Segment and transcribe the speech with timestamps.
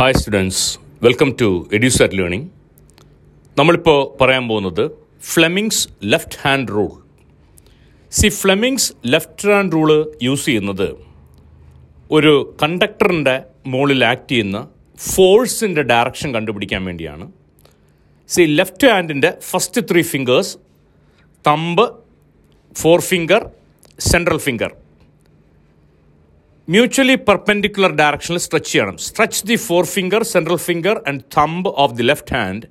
[0.00, 2.50] Hi students welcome to എഡ്യൂസർ learning
[3.58, 6.92] നമ്മളിപ്പോൾ പറയാൻ പോകുന്നത് Fleming's left hand rule
[8.10, 10.96] see Fleming's left hand rule use ചെയ്യുന്നത്
[12.10, 14.68] ഒരു കണ്ടക്ടറിന്റെ മുകളിൽ ആക്ട് ചെയ്യുന്ന
[15.14, 17.32] ഫോഴ്സിന്റെ ഡയറക്ഷൻ കണ്ടുപിടിക്കാൻ വേണ്ടിയാണ്.
[18.28, 20.58] See left ഹാൻഡിന്റെ first three fingers
[21.46, 21.94] thumb
[23.00, 23.50] forefinger
[24.00, 24.72] central finger
[26.72, 28.96] mutually perpendicular ഡയറക്ഷനിൽ സ്ട്രെച്ച് ചെയ്യണം.
[29.06, 29.56] Stretch the
[29.94, 32.66] forefinger central finger and thumb of the left hand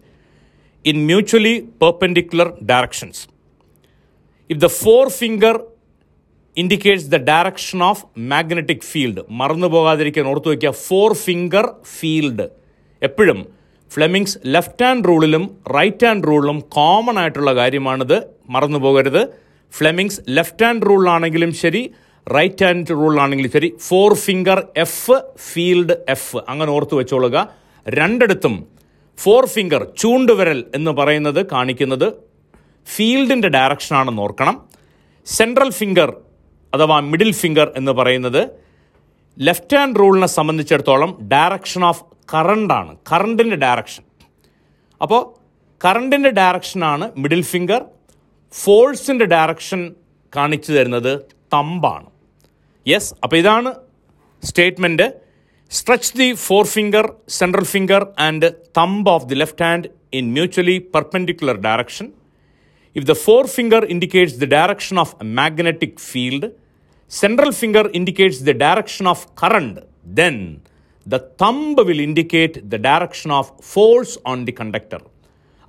[0.85, 3.21] in mutually perpendicular directions
[4.49, 4.67] if the
[5.19, 5.55] forefinger
[6.57, 12.45] indicates the direction of magnetic field മറന്നു പോകാതിരിക്കാൻ ഓർത്തു വയ്ക്കുക four finger field
[13.01, 13.39] എപ്പോഴും
[13.91, 15.43] Fleming's left hand റൂളിലും
[15.77, 18.17] right hand റൂളിലും common ആയിട്ടുള്ള കാര്യമാണിത്.
[18.49, 19.23] മറന്നു പോകരുത്.
[19.73, 21.83] ഫ്ലെമിങ്സ് ലെഫ്റ്റ് ഹാൻഡ് റൂളിലാണെങ്കിലും ശരി
[22.35, 23.69] റൈറ്റ് ഹാൻഡ് റൂളിലാണെങ്കിലും ശരി.
[23.87, 25.17] Four finger F
[25.51, 27.37] field F അങ്ങനെ ഓർത്ത് വെച്ചോളുക.
[27.85, 28.55] രണ്ടിടത്തും
[29.17, 32.07] ഫോർ ഫിംഗർ ചൂണ്ടുവിരൽ എന്ന് പറയുന്നത് കാണിക്കുന്നത്
[32.87, 34.55] ഫീൽഡിന്റെ ഡയറക്ഷനാണെന്ന് ഓർക്കണം.
[35.27, 36.09] സെൻട്രൽ ഫിംഗർ
[36.73, 38.41] അഥവാ മിഡിൽ ഫിംഗർ എന്ന് പറയുന്നത്
[39.37, 44.03] ലെഫ്റ്റ് ഹാൻഡ് റൂളിനെ സംബന്ധിച്ചിടത്തോളം ഡയറക്ഷൻ ഓഫ് കറണ്ടാണ് കറണ്ടിന്റെ ഡയറക്ഷൻ
[45.01, 45.21] അപ്പോൾ
[45.81, 47.81] കറണ്ടിന്റെ ഡയറക്ഷനാണ് മിഡിൽ ഫിംഗർ
[48.53, 49.81] ഫോഴ്സിന്റെ ഡയറക്ഷൻ
[50.35, 51.11] കാണിച്ചു തരുന്നത്
[51.53, 52.08] തമ്പാണ്.
[52.89, 53.71] യെസ് അപ്പോൾ ഇതാണ്
[54.43, 55.07] statement
[55.71, 56.27] stretch the
[56.67, 57.05] forefinger
[57.37, 62.07] central finger and thumb of the left hand in mutually perpendicular direction
[62.95, 63.15] if the
[63.47, 66.49] forefinger indicates the direction of magnetic field
[67.11, 69.79] central finger indicates the direction of current
[70.13, 70.35] then
[71.07, 75.01] the thumb will indicate the direction of force on the conductor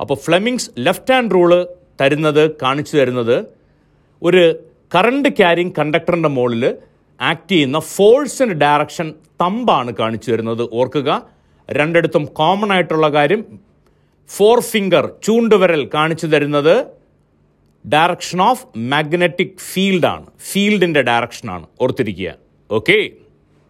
[0.01, 1.53] അപ്പോൾ Fleming's left hand rule
[2.01, 3.37] തരുന്നത് കാണിച്ചു തരുന്നത്
[4.23, 4.43] ഒരു
[4.93, 6.65] current carrying കണ്ടക്ടറിന്റെ മുകളിൽ
[7.21, 9.09] act ചെയ്യുന്ന ഫോഴ്സിന്റെ direction
[9.43, 10.63] തമ്പാണ് കാണിച്ചു തരുന്നത്.
[10.81, 11.11] ഓർക്കുക
[11.69, 13.43] രണ്ടിടത്തും കോമൺ ആയിട്ടുള്ള കാര്യം
[14.31, 16.75] ഫോർ ഫിംഗർ ചൂണ്ടുവിരൽ കാണിച്ചു തരുന്നത്
[17.85, 22.33] ഡയറക്ഷൻ ഓഫ് മാഗ്നറ്റിക് ഫീൽഡാണ് ഫീൽഡിന്റെ ഡയറക്ഷനാണ് ഓർത്തിരിക്കുക.
[22.71, 22.99] ഓക്കെ